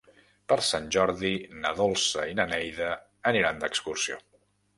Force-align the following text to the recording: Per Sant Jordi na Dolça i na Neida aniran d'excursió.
Per 0.51 0.55
Sant 0.67 0.87
Jordi 0.95 1.33
na 1.65 1.73
Dolça 1.81 2.25
i 2.31 2.33
na 2.41 2.47
Neida 2.55 2.89
aniran 3.35 3.63
d'excursió. 3.67 4.21